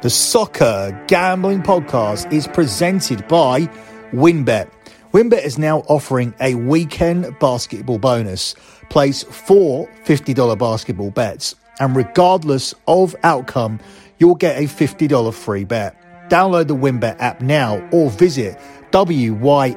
[0.00, 3.62] The Soccer Gambling Podcast is presented by
[4.12, 4.70] WynnBET.
[5.12, 8.54] WynnBET is now offering a weekend basketball bonus.
[8.90, 13.80] Place four $50 basketball bets, and regardless of outcome,
[14.20, 16.00] you'll get a $50 free bet.
[16.28, 18.56] Download the WynnBET app now or visit
[18.92, 19.76] wynnbet.com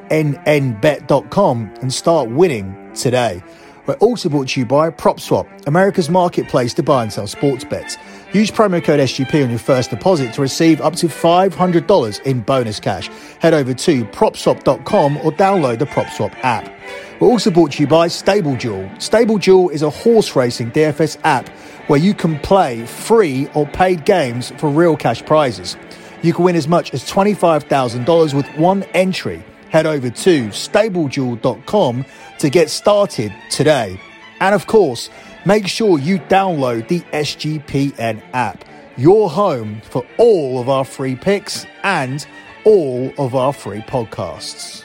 [1.80, 3.42] and start winning today.
[3.86, 7.96] We're also brought to you by PropSwap, America's marketplace to buy and sell sports bets.
[8.32, 12.80] Use promo code SGP on your first deposit to receive up to $500 in bonus
[12.80, 13.08] cash.
[13.40, 16.72] Head over to propswap.com or download the PropSwap app.
[17.20, 19.02] We're also brought to you by StableDuel.
[19.02, 21.50] Stable Duel is a horse racing DFS app
[21.88, 25.76] where you can play free or paid games for real cash prizes.
[26.22, 29.44] You can win as much as $25,000 with one entry.
[29.68, 32.06] Head over to stableduel.com
[32.38, 34.00] to get started today.
[34.40, 35.10] And of course,
[35.44, 38.64] make sure you download the SGPN app,
[38.96, 42.26] your home for all of our free picks and
[42.64, 44.84] all of our free podcasts.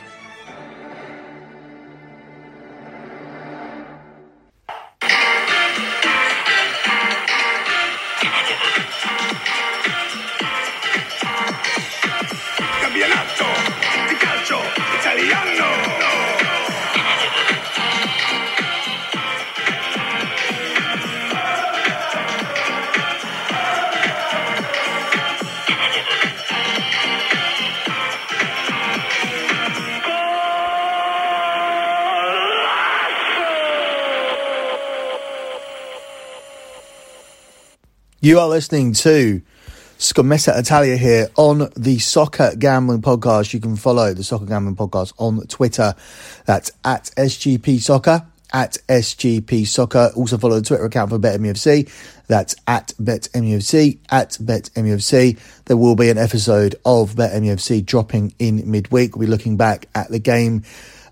[38.27, 39.41] You are listening to
[39.97, 43.53] Scommessa Italia here on the Soccer Gambling Podcast.
[43.53, 45.95] You can follow the Soccer Gambling Podcast on Twitter.
[46.45, 50.11] That's at SGP Soccer, at SGP Soccer.
[50.17, 51.89] Also follow the Twitter account for BetMUFC.
[52.27, 55.63] That's at BetMUFC, at BetMUFC.
[55.63, 59.15] There will be an episode of BetMUFC dropping in midweek.
[59.15, 60.63] We'll be looking back at the game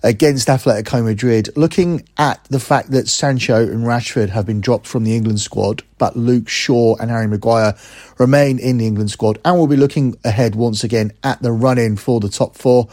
[0.06, 5.04] against Atletico Madrid, looking at the fact that Sancho and Rashford have been dropped from
[5.04, 7.76] the England squad, but Luke Shaw and Harry Maguire
[8.20, 11.80] remain in the England squad, and we'll be looking ahead once again at the run
[11.80, 12.88] in for the top four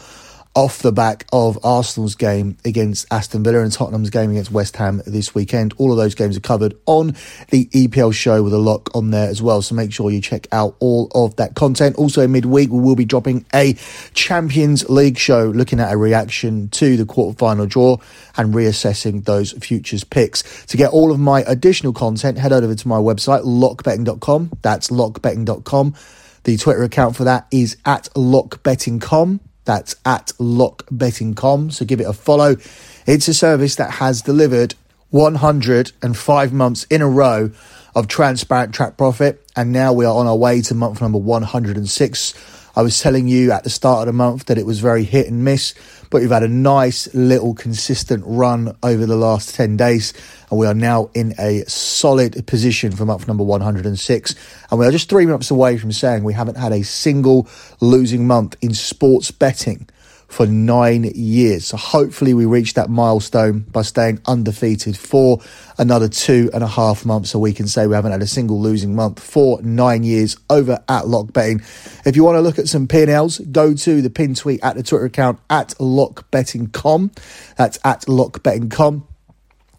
[0.55, 5.01] off the back of Arsenal's game against Aston Villa and Tottenham's game against West Ham
[5.05, 5.73] this weekend.
[5.77, 7.15] All of those games are covered on
[7.49, 9.61] the EPL show with a lock on there as well.
[9.61, 11.95] So make sure you check out all of that content.
[11.95, 13.73] Also, midweek, we will be dropping a
[14.13, 17.97] Champions League show looking at a reaction to the quarterfinal draw
[18.37, 20.65] and reassessing those futures picks.
[20.67, 24.51] To get all of my additional content, head over to my website, lockbetting.com.
[24.61, 25.95] That's lockbetting.com.
[26.43, 29.39] The Twitter account for that is at lockbetting.com.
[29.65, 31.71] That's at lockbetting.com.
[31.71, 32.57] So give it a follow.
[33.05, 34.75] It's a service that has delivered
[35.09, 37.51] 105 months in a row
[37.95, 39.45] of transparent track profit.
[39.55, 42.33] And now we are on our way to month number 106.
[42.75, 45.27] I was telling you at the start of the month that it was very hit
[45.27, 45.75] and miss,
[46.09, 50.11] but we've had a nice little consistent run over the last 10 days.
[50.49, 54.35] And we are now in a solid position for month number 106.
[54.71, 57.47] And we are just three months away from saying we haven't had a single
[57.79, 59.87] losing month in sports betting
[60.33, 61.67] for nine years.
[61.67, 65.39] So hopefully we reach that milestone by staying undefeated for
[65.77, 68.59] another two and a half months so we can say we haven't had a single
[68.59, 71.61] losing month for nine years over at Lock Betting.
[72.03, 74.81] If you want to look at some P&Ls, go to the pin tweet at the
[74.81, 77.11] Twitter account at lockbetting.com.
[77.55, 79.07] That's at lockbetting.com.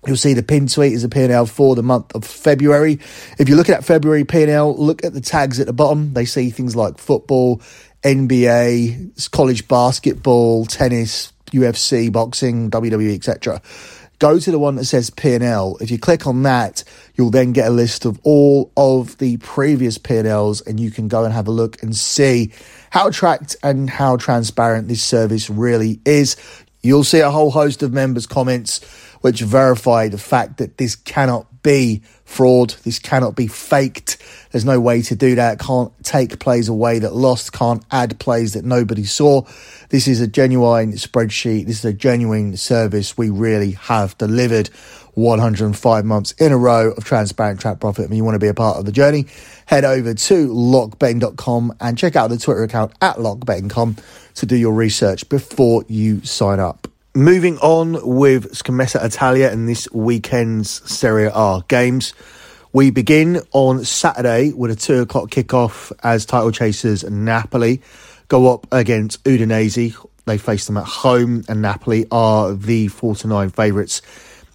[0.06, 3.00] You'll see the pin tweet is a P&L for the month of February.
[3.38, 6.12] If you're looking at February P&L, look at the tags at the bottom.
[6.12, 7.62] They see things like football,
[8.04, 13.62] NBA, college basketball, tennis, UFC, boxing, WWE, etc.
[14.19, 15.76] Go to the one that says P&L.
[15.81, 16.84] If you click on that,
[17.15, 21.25] you'll then get a list of all of the previous P&Ls and you can go
[21.25, 22.53] and have a look and see
[22.91, 26.36] how tracked and how transparent this service really is.
[26.82, 28.84] You'll see a whole host of members' comments
[29.22, 32.03] which verify the fact that this cannot be
[32.34, 32.71] fraud.
[32.83, 34.19] This cannot be faked.
[34.50, 35.61] There's no way to do that.
[35.61, 37.53] Can't take plays away that lost.
[37.53, 39.42] Can't add plays that nobody saw.
[39.91, 41.66] This is a genuine spreadsheet.
[41.66, 43.16] This is a genuine service.
[43.16, 44.69] We really have delivered
[45.15, 48.07] 105 months in a row of transparent track profit.
[48.07, 49.27] And you want to be a part of the journey,
[49.66, 53.97] head over to lockbetting.com and check out the Twitter account at lockbetting.com
[54.34, 56.89] to do your research before you sign up.
[57.16, 62.13] Moving on with Scommessa Italia and this weekend's Serie A games.
[62.72, 67.83] We begin on Saturday with a two o'clock kickoff as title chasers Napoli
[68.27, 69.95] go up against Udinese.
[70.25, 74.03] They face them at home, and Napoli are the four to nine favourites.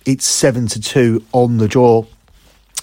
[0.05, 2.07] It's seven to two on the draw,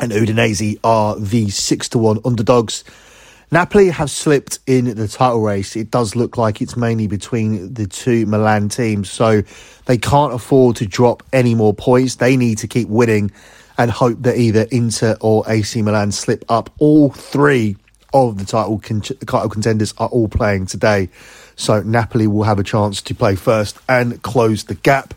[0.00, 2.82] and Udinese are the six to one underdogs.
[3.52, 5.76] Napoli have slipped in the title race.
[5.76, 9.42] It does look like it's mainly between the two Milan teams, so
[9.84, 12.16] they can't afford to drop any more points.
[12.16, 13.30] They need to keep winning
[13.78, 16.70] and hope that either Inter or AC Milan slip up.
[16.78, 17.76] All three
[18.12, 21.08] of the title, con- title contenders are all playing today,
[21.54, 25.14] so Napoli will have a chance to play first and close the gap.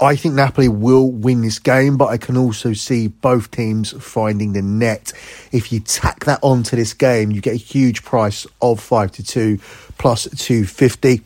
[0.00, 4.52] I think Napoli will win this game, but I can also see both teams finding
[4.52, 5.12] the net.
[5.50, 9.24] If you tack that onto this game, you get a huge price of 5 to
[9.24, 9.58] 2
[9.98, 11.22] plus 250.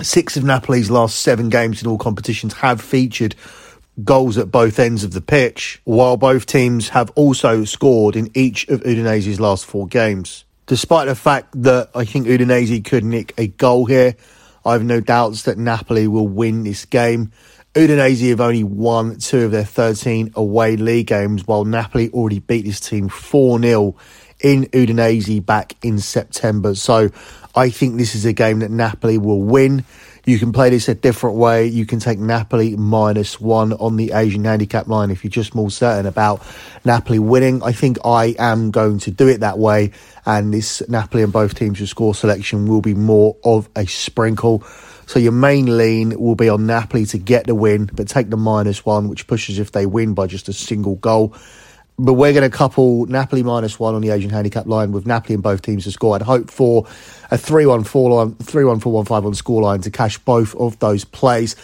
[0.00, 3.34] Six of Napoli's last seven games in all competitions have featured
[4.02, 8.66] goals at both ends of the pitch, while both teams have also scored in each
[8.68, 10.44] of Udinese's last four games.
[10.66, 14.16] Despite the fact that I think Udinese could nick a goal here,
[14.64, 17.32] I have no doubts that Napoli will win this game.
[17.74, 22.64] Udinese have only won two of their 13 away league games, while Napoli already beat
[22.64, 23.94] this team 4 0
[24.40, 26.74] in Udinese back in September.
[26.74, 27.10] So
[27.54, 29.84] I think this is a game that Napoli will win.
[30.26, 31.66] You can play this a different way.
[31.66, 35.70] You can take Napoli minus one on the Asian handicap line if you're just more
[35.70, 36.42] certain about
[36.84, 37.62] Napoli winning.
[37.62, 39.92] I think I am going to do it that way,
[40.26, 44.64] and this Napoli and both teams' score selection will be more of a sprinkle.
[45.10, 48.36] So your main lean will be on Napoli to get the win, but take the
[48.36, 51.34] minus one, which pushes if they win by just a single goal.
[51.98, 55.34] But we're going to couple Napoli minus one on the Asian handicap line with Napoli
[55.34, 56.14] and both teams to score.
[56.14, 56.86] I'd hope for
[57.32, 60.16] a 3 1 4 line, 3 1 4 1 5 on score line to cash
[60.18, 61.56] both of those plays.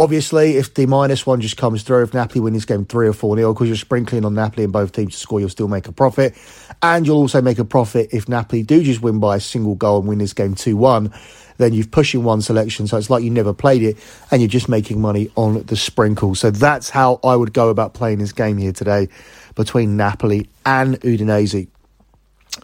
[0.00, 3.12] Obviously, if the minus one just comes through, if Napoli win this game 3 or
[3.12, 5.86] 4 nil, because you're sprinkling on Napoli and both teams to score, you'll still make
[5.88, 6.34] a profit.
[6.80, 9.98] And you'll also make a profit if Napoli do just win by a single goal
[9.98, 11.12] and win this game 2 1
[11.58, 12.86] then you've pushing one selection.
[12.86, 13.98] So it's like you never played it
[14.30, 16.34] and you're just making money on the sprinkle.
[16.34, 19.08] So that's how I would go about playing this game here today
[19.54, 21.68] between Napoli and Udinese.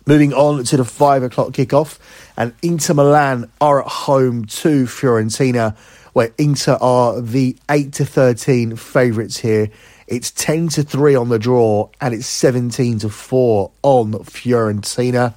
[0.07, 1.99] Moving on to the five o'clock kickoff,
[2.37, 5.77] and Inter Milan are at home to Fiorentina,
[6.17, 9.69] where Inter are the eight to thirteen favourites here.
[10.07, 15.35] It's ten to three on the draw, and it's seventeen to four on Fiorentina.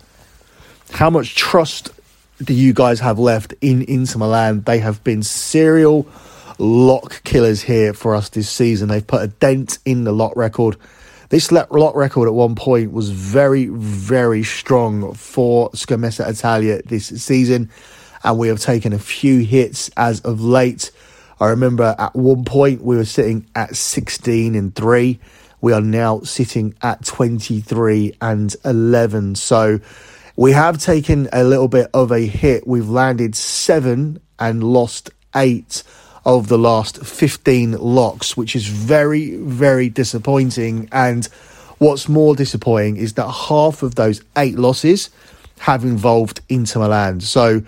[0.91, 1.91] How much trust
[2.41, 4.61] do you guys have left in Inter Milan?
[4.61, 6.07] They have been serial
[6.59, 8.87] lock killers here for us this season.
[8.87, 10.77] They've put a dent in the lock record.
[11.27, 17.69] This lock record at one point was very, very strong for Scommessa Italia this season,
[18.23, 20.91] and we have taken a few hits as of late.
[21.39, 25.19] I remember at one point we were sitting at 16 and 3.
[25.61, 29.35] We are now sitting at 23 and 11.
[29.35, 29.79] So
[30.35, 32.65] we have taken a little bit of a hit.
[32.65, 35.83] We've landed seven and lost eight
[36.25, 40.87] of the last 15 locks, which is very, very disappointing.
[40.91, 41.25] And
[41.77, 45.09] what's more disappointing is that half of those eight losses
[45.59, 47.19] have involved Inter Milan.
[47.19, 47.61] So,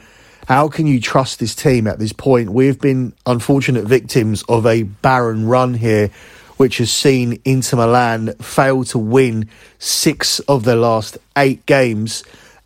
[0.51, 2.49] how can you trust this team at this point?
[2.49, 6.09] We've been unfortunate victims of a barren run here,
[6.57, 9.47] which has seen Inter Milan fail to win
[9.79, 12.25] six of their last eight games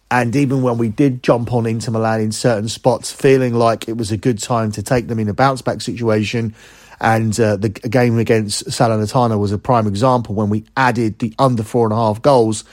[0.10, 3.98] and even when we did jump on Inter Milan in certain spots, feeling like it
[3.98, 6.56] was a good time to take them in a bounce back situation,
[7.00, 11.62] and uh, the game against Salernitana was a prime example when we added the under
[11.62, 12.64] four and a half goals.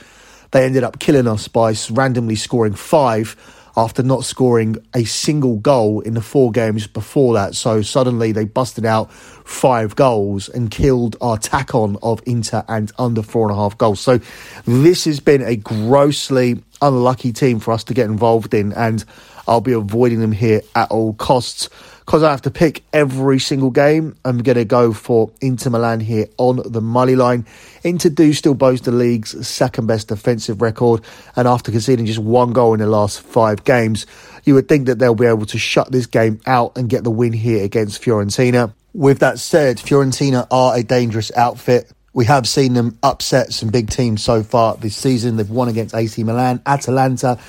[0.49, 3.35] They ended up killing us by randomly scoring five
[3.75, 7.55] after not scoring a single goal in the four games before that.
[7.55, 12.91] So suddenly they busted out five goals and killed our tack on of Inter and
[12.97, 13.99] under four and a half goals.
[13.99, 14.19] So
[14.65, 19.03] this has been a grossly unlucky team for us to get involved in, and
[19.47, 21.69] I'll be avoiding them here at all costs.
[22.05, 26.01] Because I have to pick every single game, I'm going to go for Inter Milan
[26.01, 27.45] here on the money line.
[27.83, 31.01] Inter do still boast the league's second best defensive record,
[31.35, 34.05] and after conceding just one goal in the last five games,
[34.43, 37.11] you would think that they'll be able to shut this game out and get the
[37.11, 38.73] win here against Fiorentina.
[38.93, 41.89] With that said, Fiorentina are a dangerous outfit.
[42.13, 45.37] We have seen them upset some big teams so far this season.
[45.37, 47.39] They've won against AC Milan, Atalanta,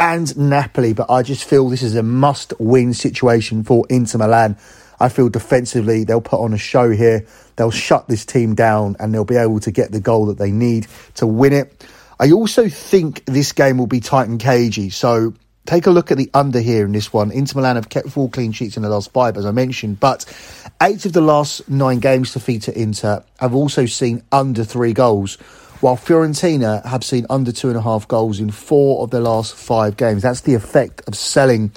[0.00, 4.56] and Napoli, but I just feel this is a must win situation for Inter Milan.
[4.98, 7.26] I feel defensively they'll put on a show here.
[7.54, 10.50] They'll shut this team down and they'll be able to get the goal that they
[10.50, 11.86] need to win it.
[12.18, 14.90] I also think this game will be tight and cagey.
[14.90, 15.34] So
[15.68, 17.30] take a look at the under here in this one.
[17.30, 20.24] Inter Milan have kept four clean sheets in the last five, as I mentioned, but
[20.80, 25.34] eight of the last nine games to feature Inter have also seen under three goals,
[25.82, 29.54] while Fiorentina have seen under two and a half goals in four of their last
[29.54, 30.22] five games.
[30.22, 31.70] That's the effect of selling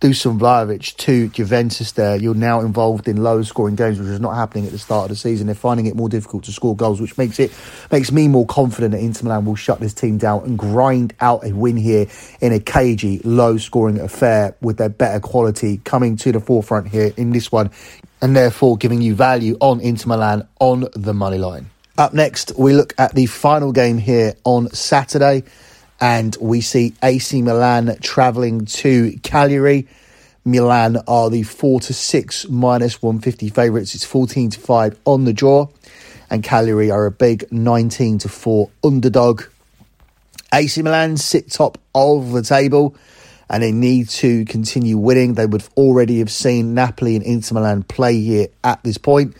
[0.00, 2.16] Dusan Vlahovic to Juventus there.
[2.16, 5.08] You're now involved in low scoring games, which is not happening at the start of
[5.10, 5.46] the season.
[5.46, 7.52] They're finding it more difficult to score goals, which makes it
[7.90, 11.44] makes me more confident that Inter Milan will shut this team down and grind out
[11.46, 12.06] a win here
[12.40, 17.12] in a cagey, low scoring affair with their better quality coming to the forefront here
[17.16, 17.70] in this one,
[18.20, 21.70] and therefore giving you value on Inter Milan on the money line.
[21.96, 25.44] Up next, we look at the final game here on Saturday
[26.04, 29.88] and we see AC Milan travelling to Cagliari.
[30.44, 33.94] Milan are the 4 to 6 minus 150 favourites.
[33.94, 35.68] It's 14 to 5 on the draw.
[36.28, 39.44] And Cagliari are a big 19 to 4 underdog.
[40.52, 42.94] AC Milan sit top of the table
[43.48, 45.32] and they need to continue winning.
[45.32, 49.34] They would already have seen Napoli and Inter Milan play here at this point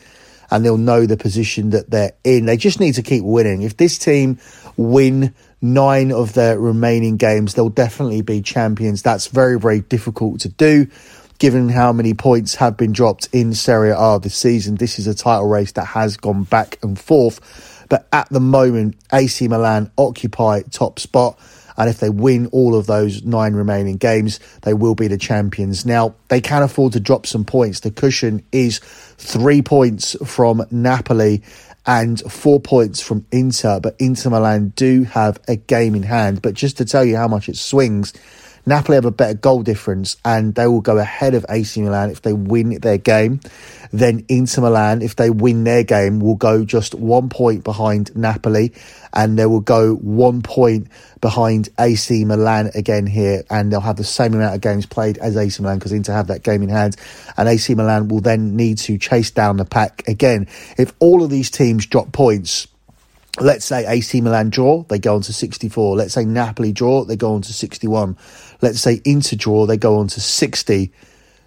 [0.50, 2.46] and they'll know the position that they're in.
[2.46, 3.60] They just need to keep winning.
[3.60, 4.38] If this team
[4.78, 9.02] win nine of their remaining games, they'll definitely be champions.
[9.02, 10.86] That's very, very difficult to do.
[11.38, 15.14] Given how many points have been dropped in Serie A this season, this is a
[15.14, 17.86] title race that has gone back and forth.
[17.88, 21.38] But at the moment, AC Milan occupy top spot.
[21.76, 25.84] And if they win all of those nine remaining games, they will be the champions.
[25.84, 27.80] Now, they can afford to drop some points.
[27.80, 28.78] The cushion is
[29.18, 31.42] three points from Napoli
[31.86, 36.42] and four points from Inter, but Inter Milan do have a game in hand.
[36.42, 38.12] But just to tell you how much it swings,
[38.66, 42.22] Napoli have a better goal difference and they will go ahead of AC Milan if
[42.22, 43.40] they win their game.
[43.94, 48.72] Then Inter Milan, if they win their game, will go just one point behind Napoli
[49.12, 50.88] and they will go one point
[51.20, 55.36] behind AC Milan again here and they'll have the same amount of games played as
[55.36, 56.96] AC Milan because Inter have that game in hand
[57.36, 60.48] and AC Milan will then need to chase down the pack again.
[60.76, 62.66] If all of these teams drop points,
[63.40, 65.96] Let's say AC Milan draw, they go on to 64.
[65.96, 68.16] Let's say Napoli draw, they go on to 61.
[68.62, 70.92] Let's say Inter draw, they go on to 60.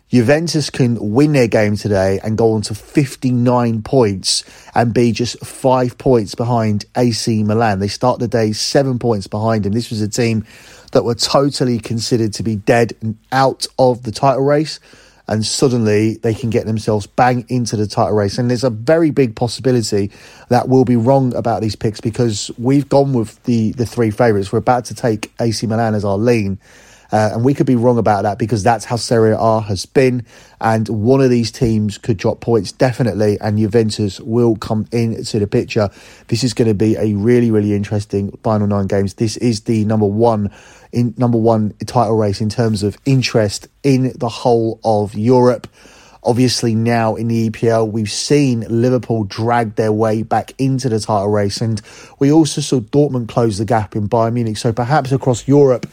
[0.10, 5.46] Juventus can win their game today and go on to 59 points and be just
[5.46, 7.80] five points behind AC Milan.
[7.80, 9.74] They start the day seven points behind them.
[9.74, 10.46] This was a team
[10.94, 14.80] that were totally considered to be dead and out of the title race
[15.28, 18.38] and suddenly they can get themselves bang into the title race.
[18.38, 20.12] And there's a very big possibility
[20.50, 24.52] that we'll be wrong about these picks because we've gone with the, the three favourites.
[24.52, 26.60] We're about to take AC Milan as our lean.
[27.12, 30.26] Uh, and we could be wrong about that because that's how Serie A has been.
[30.60, 35.48] And one of these teams could drop points definitely, and Juventus will come into the
[35.48, 35.90] picture.
[36.28, 39.16] This is going to be a really, really interesting final nine games.
[39.16, 40.52] This is the number one
[40.92, 45.68] in number one title race in terms of interest in the whole of Europe.
[46.27, 51.29] Obviously, now in the EPL, we've seen Liverpool drag their way back into the title
[51.29, 51.81] race, and
[52.19, 54.57] we also saw Dortmund close the gap in Bayern Munich.
[54.57, 55.86] So perhaps across Europe,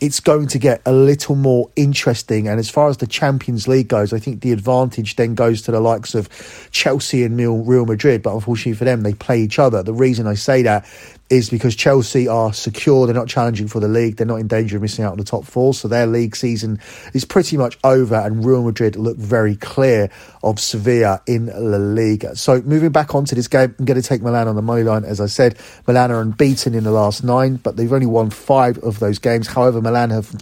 [0.00, 2.48] it's going to get a little more interesting.
[2.48, 5.72] And as far as the Champions League goes, I think the advantage then goes to
[5.72, 6.30] the likes of
[6.72, 8.22] Chelsea and Real Madrid.
[8.22, 9.82] But unfortunately for them, they play each other.
[9.82, 10.86] The reason I say that
[11.32, 13.06] is because Chelsea are secure.
[13.06, 14.16] They're not challenging for the league.
[14.16, 15.72] They're not in danger of missing out on the top four.
[15.72, 16.78] So their league season
[17.14, 18.16] is pretty much over.
[18.16, 20.10] And Real Madrid look very clear
[20.42, 22.36] of Sevilla in La Liga.
[22.36, 25.06] So moving back onto this game, I'm going to take Milan on the money line.
[25.06, 28.76] As I said, Milan are unbeaten in the last nine, but they've only won five
[28.80, 29.46] of those games.
[29.46, 30.36] However, Milan have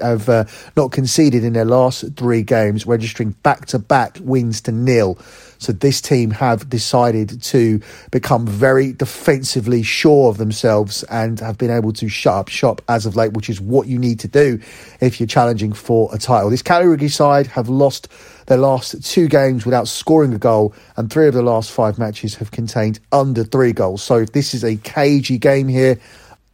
[0.00, 0.44] have uh,
[0.76, 5.18] not conceded in their last three games, registering back to back wins to nil.
[5.58, 11.70] So this team have decided to become very defensively sure of themselves and have been
[11.70, 14.60] able to shut up shop as of late, which is what you need to do
[15.00, 16.50] if you're challenging for a title.
[16.50, 18.08] This Cagliari side have lost
[18.46, 22.36] their last two games without scoring a goal, and three of the last five matches
[22.36, 24.02] have contained under three goals.
[24.02, 25.98] So this is a cagey game here,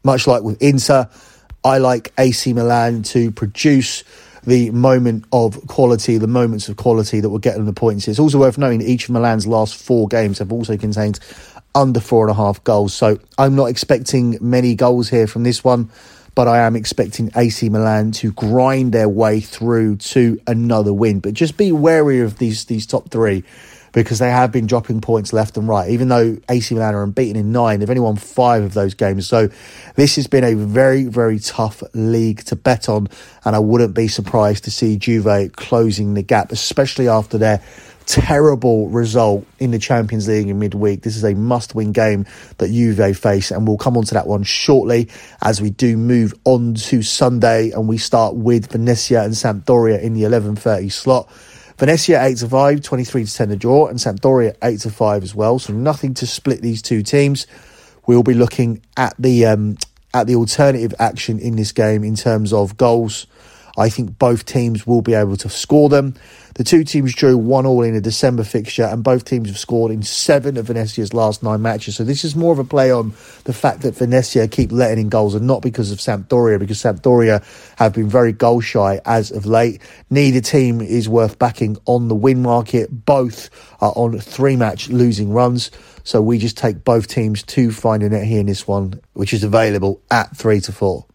[0.04, 1.09] much like with Inter.
[1.64, 4.02] I like AC Milan to produce
[4.45, 8.09] the moment of quality, the moments of quality that will get them the points.
[8.09, 11.21] It's also worth noting that each of Milan's last four games have also contained
[11.75, 12.93] under four and a half goals.
[12.93, 15.91] So I'm not expecting many goals here from this one,
[16.35, 21.21] but I am expecting AC Milan to grind their way through to another win.
[21.21, 23.45] But just be wary of these these top three
[23.93, 25.91] because they have been dropping points left and right.
[25.91, 29.27] Even though AC Milan are unbeaten in nine, they've only won five of those games.
[29.27, 29.49] So
[29.97, 33.09] this has been a very, very tough league to bet on.
[33.45, 37.63] And I wouldn't be surprised to see Juve closing the gap, especially after their
[38.07, 41.03] terrible result in the Champions League in midweek.
[41.03, 42.27] This is a must win game
[42.59, 45.09] that Juve face, and we'll come on to that one shortly
[45.43, 50.15] as we do move on to Sunday and we start with Venezia and Sampdoria in
[50.15, 51.31] the 11.30 slot.
[51.79, 55.35] Venezia 8 to 5, 23 to 10 the draw, and Sampdoria 8 to 5 as
[55.35, 55.59] well.
[55.59, 57.47] So nothing to split these two teams.
[58.07, 59.79] We'll be looking at the um,
[60.14, 63.26] at the alternative action in this game in terms of goals.
[63.76, 66.14] I think both teams will be able to score them.
[66.55, 69.91] The two teams drew one all in a December fixture, and both teams have scored
[69.91, 71.97] in seven of Venezia's last nine matches.
[71.97, 73.14] So this is more of a play on
[73.45, 77.43] the fact that Venezia keep letting in goals, and not because of Sampdoria, because Sampdoria
[77.76, 79.81] have been very goal shy as of late.
[80.11, 83.07] Neither team is worth backing on the win market.
[83.07, 83.49] Both
[83.81, 85.71] are on three match losing runs.
[86.05, 89.33] So we just take both teams to find a net here in this one, which
[89.33, 91.07] is available at three to four.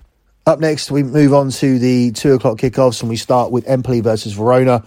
[0.47, 3.99] Up next, we move on to the two o'clock kickoffs, and we start with Empoli
[3.99, 4.81] versus Verona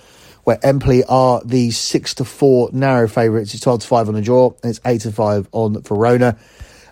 [0.45, 3.53] where Empoli are the six to four narrow favourites.
[3.53, 6.39] It's twelve to five on the draw, and it's eight to five on Verona.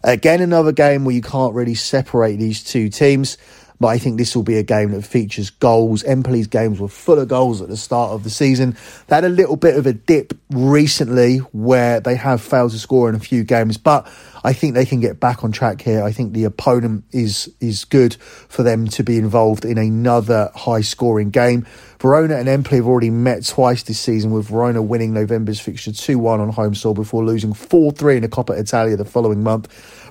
[0.05, 3.39] Again, another game where you can't really separate these two teams.
[3.81, 6.03] But I think this will be a game that features goals.
[6.03, 8.77] Empoli's games were full of goals at the start of the season.
[9.07, 13.09] They had a little bit of a dip recently where they have failed to score
[13.09, 14.11] in a few games, but
[14.45, 16.03] I think they can get back on track here.
[16.03, 20.81] I think the opponent is is good for them to be involved in another high
[20.81, 21.67] scoring game.
[22.01, 26.19] Verona and Empoli have already met twice this season, with Verona winning November's fixture 2
[26.19, 29.69] 1 on home soil before losing 4 3 in the Coppa Italia the following month.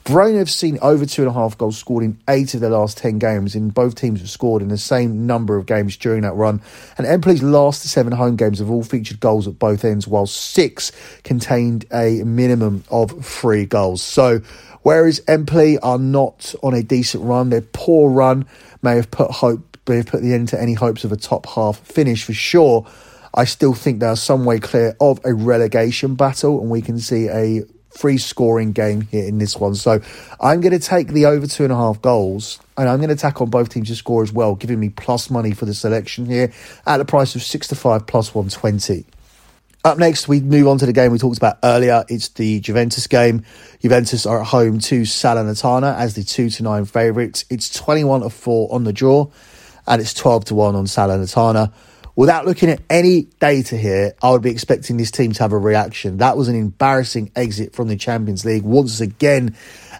[0.07, 2.97] Verona have seen over two and a half goals scored in eight of their last
[2.97, 6.33] 10 games, and both teams have scored in the same number of games during that
[6.33, 6.61] run.
[6.97, 10.93] And Empoli's last seven home games have all featured goals at both ends, while six
[11.25, 14.01] contained a minimum of three goals.
[14.01, 14.39] So,
[14.81, 18.45] whereas Empoli are not on a decent run, their poor run
[18.81, 21.45] may have put hope, may have put the end to any hopes of a top
[21.47, 22.87] half finish for sure.
[23.33, 26.97] I still think they are some way clear of a relegation battle, and we can
[26.97, 27.63] see a
[27.97, 29.75] free scoring game here in this one.
[29.75, 30.01] So
[30.39, 33.15] I'm going to take the over two and a half goals and I'm going to
[33.15, 36.25] tack on both teams to score as well, giving me plus money for the selection
[36.25, 36.51] here
[36.85, 39.05] at the price of six to five plus 120.
[39.83, 42.03] Up next, we move on to the game we talked about earlier.
[42.09, 43.45] It's the Juventus game.
[43.81, 47.45] Juventus are at home to Salernitana as the 2 to 9 favourites.
[47.49, 49.29] It's 21 to 4 on the draw
[49.87, 51.71] and it's 12 to 1 on Salernitana.
[52.17, 55.57] Without looking at any data here, I would be expecting this team to have a
[55.57, 56.17] reaction.
[56.17, 59.55] That was an embarrassing exit from the Champions League once again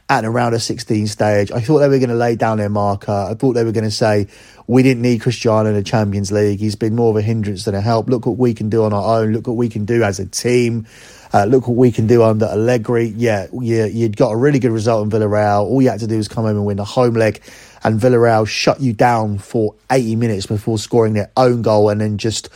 [0.09, 1.51] at around a 16 stage.
[1.51, 3.11] I thought they were going to lay down their marker.
[3.11, 4.25] I thought they were going to say,
[4.65, 6.59] we didn't need Cristiano in the Champions League.
[6.59, 8.09] He's been more of a hindrance than a help.
[8.09, 9.31] Look what we can do on our own.
[9.31, 10.87] Look what we can do as a team.
[11.31, 13.13] Uh, look what we can do under Allegri.
[13.15, 15.65] Yeah, you, you'd got a really good result in Villarreal.
[15.65, 17.43] All you had to do was come home and win the home leg
[17.87, 22.17] and Villarreal shut you down for 80 minutes before scoring their own goal and then
[22.17, 22.49] just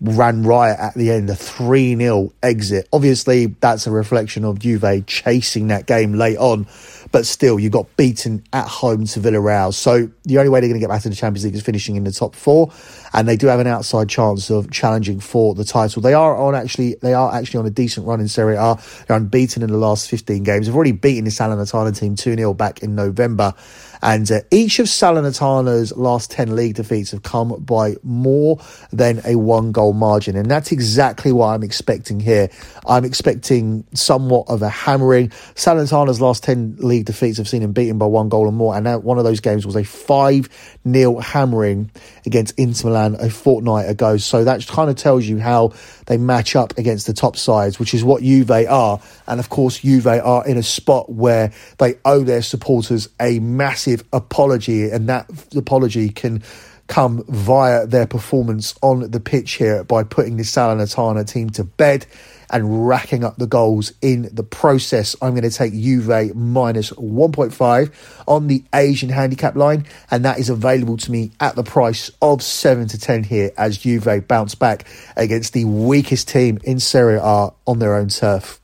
[0.00, 2.88] ran riot at the end, a 3 0 exit.
[2.92, 6.68] Obviously, that's a reflection of Juve chasing that game late on,
[7.10, 9.74] but still, you got beaten at home to Villarreal.
[9.74, 11.96] So, the only way they're going to get back to the Champions League is finishing
[11.96, 12.70] in the top four,
[13.12, 16.02] and they do have an outside chance of challenging for the title.
[16.02, 18.78] They are on actually, they are actually on a decent run in Serie A.
[19.08, 20.66] They're unbeaten in the last 15 games.
[20.66, 23.54] They've already beaten the Salernitana team 2 0 back in November.
[24.02, 28.60] And uh, each of Salernitana's last 10 league defeats have come by more
[28.92, 30.36] than a one goal margin.
[30.36, 32.48] And that's exactly what I'm expecting here.
[32.86, 35.30] I'm expecting somewhat of a hammering.
[35.54, 38.76] Salernitana's last 10 league defeats have seen him beaten by one goal or more.
[38.76, 41.90] And that, one of those games was a 5 0 hammering
[42.24, 44.16] against Inter Milan a fortnight ago.
[44.16, 45.72] So that kind of tells you how
[46.06, 49.00] they match up against the top sides, which is what Juve are.
[49.26, 53.85] And of course, Juve are in a spot where they owe their supporters a massive
[54.12, 56.42] apology, and that apology can
[56.86, 62.06] come via their performance on the pitch here by putting the Salernitana team to bed
[62.50, 65.16] and racking up the goals in the process.
[65.20, 67.92] I'm going to take Juve minus 1.5
[68.28, 72.42] on the Asian handicap line, and that is available to me at the price of
[72.42, 77.50] 7 to 10 here as Juve bounce back against the weakest team in Serie A
[77.66, 78.60] on their own turf.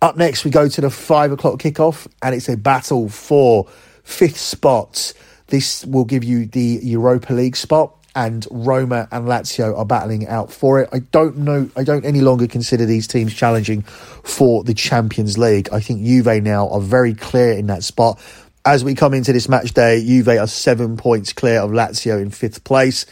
[0.00, 3.66] Up next, we go to the 5 o'clock kickoff, and it's a battle for
[4.04, 5.12] fifth spots.
[5.48, 10.52] This will give you the Europa League spot and Roma and Lazio are battling out
[10.52, 10.88] for it.
[10.92, 11.70] I don't know.
[11.76, 15.68] I don't any longer consider these teams challenging for the Champions League.
[15.72, 18.20] I think Juve now are very clear in that spot.
[18.64, 22.30] As we come into this match day, Juve are seven points clear of Lazio in
[22.30, 23.06] fifth place.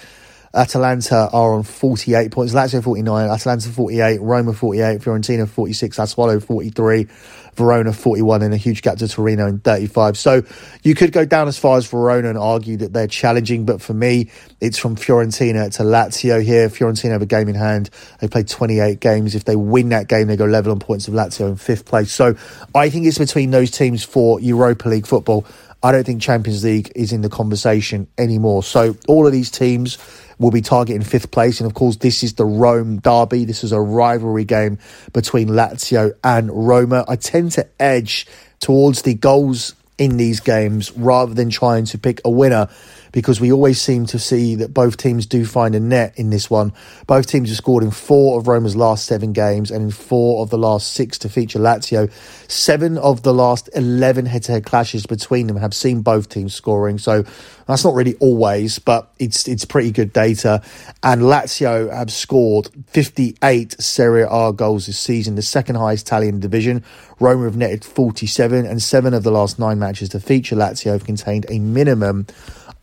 [0.56, 2.54] Atalanta are on 48 points.
[2.54, 7.06] Lazio 49, Atalanta 48, Roma 48, Fiorentina 46, Sassuolo 43,
[7.54, 10.16] Verona 41, and a huge gap to Torino in 35.
[10.16, 10.42] So
[10.82, 13.92] you could go down as far as Verona and argue that they're challenging, but for
[13.92, 16.68] me, it's from Fiorentina to Lazio here.
[16.68, 17.90] Fiorentina have a game in hand.
[18.20, 19.34] They played 28 games.
[19.34, 22.10] If they win that game, they go level on points of Lazio in fifth place.
[22.10, 22.34] So
[22.74, 25.44] I think it's between those teams for Europa League football.
[25.86, 28.64] I don't think Champions League is in the conversation anymore.
[28.64, 29.98] So all of these teams
[30.36, 31.60] will be targeting fifth place.
[31.60, 33.44] And of course, this is the Rome derby.
[33.44, 34.78] This is a rivalry game
[35.12, 37.04] between Lazio and Roma.
[37.06, 38.26] I tend to edge
[38.58, 42.68] towards the goals in these games rather than trying to pick a winner
[43.12, 46.50] because we always seem to see that both teams do find a net in this
[46.50, 46.70] one.
[47.06, 50.50] Both teams have scored in four of Roma's last seven games and in four of
[50.50, 52.10] the last six to feature Lazio.
[52.46, 56.54] Seven of the last 11 head to head clashes between them have seen both teams
[56.54, 56.98] scoring.
[56.98, 57.24] So
[57.66, 60.62] that's not really always, but it's, it's pretty good data.
[61.02, 66.36] And Lazio have scored 58 Serie A goals this season, the second highest tally in
[66.36, 66.84] the division.
[67.18, 71.04] Roma have netted 47 and seven of the last nine matches to feature Lazio have
[71.04, 72.26] contained a minimum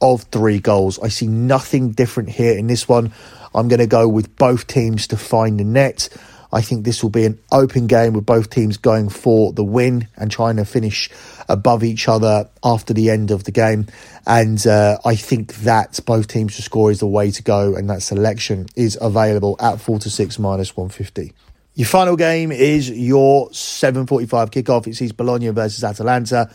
[0.02, 1.00] of three goals.
[1.00, 3.14] I see nothing different here in this one.
[3.56, 6.10] I'm going to go with both teams to find the net.
[6.54, 10.08] I think this will be an open game with both teams going for the win
[10.16, 11.10] and trying to finish
[11.50, 13.88] above each other after the end of the game.
[14.28, 17.90] And uh, I think that both teams to score is the way to go, and
[17.90, 21.34] that selection is available at four to six minus 150.
[21.74, 24.86] Your final game is your 7:45 kickoff.
[24.86, 26.54] It sees Bologna versus Atalanta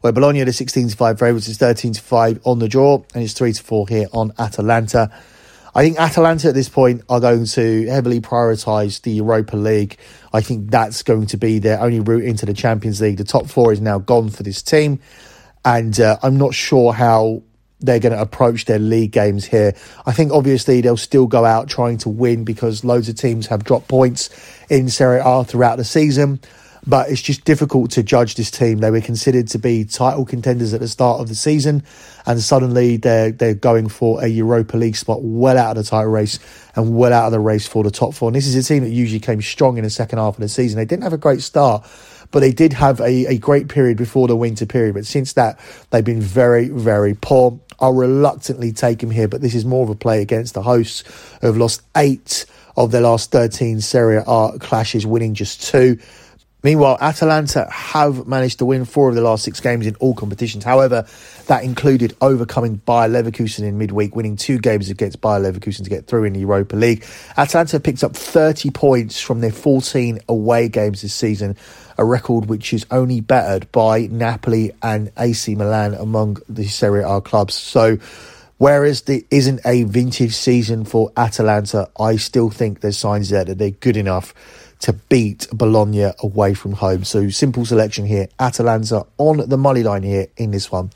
[0.00, 3.22] where Bologna are 16 to 5 favourites, is 13 to 5 on the draw, and
[3.22, 5.10] it's 3 to 4 here on Atalanta.
[5.74, 9.98] I think Atalanta at this point are going to heavily prioritise the Europa League.
[10.32, 13.18] I think that's going to be their only route into the Champions League.
[13.18, 15.00] The top four is now gone for this team,
[15.64, 17.42] and uh, I'm not sure how
[17.80, 19.74] they're going to approach their league games here.
[20.04, 23.64] I think obviously they'll still go out trying to win because loads of teams have
[23.64, 24.28] dropped points
[24.68, 26.40] in Serie A throughout the season
[26.86, 28.78] but it's just difficult to judge this team.
[28.78, 31.82] They were considered to be title contenders at the start of the season,
[32.26, 36.10] and suddenly they're they're going for a Europa League spot, well out of the title
[36.10, 36.38] race
[36.74, 38.28] and well out of the race for the top four.
[38.28, 40.48] And this is a team that usually came strong in the second half of the
[40.48, 40.78] season.
[40.78, 41.86] They didn't have a great start,
[42.30, 44.94] but they did have a, a great period before the winter period.
[44.94, 45.58] But since that,
[45.90, 47.58] they've been very very poor.
[47.78, 51.02] I'll reluctantly take them here, but this is more of a play against the hosts
[51.40, 52.44] who have lost eight
[52.76, 55.98] of their last 13 Serie A clashes, winning just two.
[56.62, 60.62] Meanwhile, Atalanta have managed to win four of the last six games in all competitions.
[60.62, 61.06] However,
[61.46, 66.06] that included overcoming Bayer Leverkusen in midweek, winning two games against Bayer Leverkusen to get
[66.06, 67.04] through in the Europa League.
[67.36, 71.56] Atalanta picked up 30 points from their 14 away games this season,
[71.96, 77.20] a record which is only bettered by Napoli and AC Milan among the Serie A
[77.20, 77.54] clubs.
[77.54, 77.98] So,
[78.58, 83.56] Whereas there isn't a vintage season for Atalanta, I still think there's signs there that
[83.56, 84.34] they're good enough
[84.80, 87.04] to beat Bologna away from home.
[87.04, 88.28] So simple selection here.
[88.38, 90.90] Atalanta on the money line here in this one.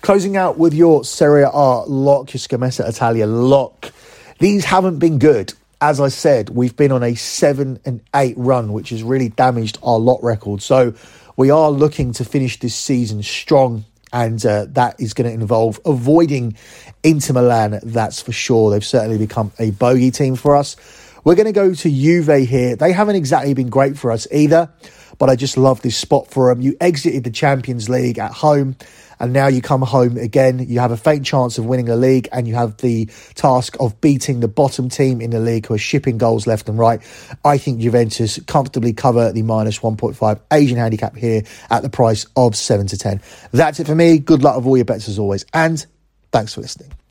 [0.00, 3.92] Closing out with your Serie A lock, your Scommessa Italia lock.
[4.38, 5.52] These haven't been good.
[5.80, 9.78] As I said, we've been on a seven and eight run, which has really damaged
[9.82, 10.62] our lot record.
[10.62, 10.94] So
[11.36, 15.80] we are looking to finish this season strong and uh, that is going to involve
[15.84, 16.56] avoiding
[17.02, 18.70] Inter Milan, that's for sure.
[18.70, 20.76] They've certainly become a bogey team for us.
[21.24, 22.76] We're going to go to Juve here.
[22.76, 24.70] They haven't exactly been great for us either,
[25.18, 26.62] but I just love this spot for them.
[26.62, 28.76] You exited the Champions League at home,
[29.20, 30.64] and now you come home again.
[30.68, 34.00] You have a faint chance of winning the league, and you have the task of
[34.00, 37.00] beating the bottom team in the league who are shipping goals left and right.
[37.44, 42.56] I think Juventus comfortably cover the minus 1.5 Asian handicap here at the price of
[42.56, 43.20] 7 to 10.
[43.52, 44.18] That's it for me.
[44.18, 45.84] Good luck with all your bets as always, and
[46.30, 46.97] thanks for listening.